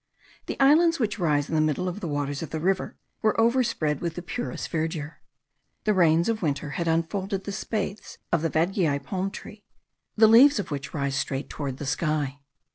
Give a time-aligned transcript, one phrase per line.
[0.47, 4.01] The islands which rise in the middle of the waters of the river were overspread
[4.01, 5.21] with the purest verdure.
[5.83, 9.63] The rains of winter had unfolded the spathes of the vadgiai palm tree,
[10.15, 12.39] the leaves of which rise straight toward the sky.